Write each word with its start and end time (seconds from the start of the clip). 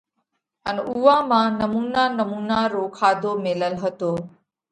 ان 0.69 0.77
اُوئا 0.91 1.17
مانه 1.29 1.51
نمُونا 1.59 2.03
نمُونا 2.17 2.59
رو 2.73 2.83
کاڌو 2.97 3.31
ميلل 3.43 3.75
هتو۔ 3.83 4.11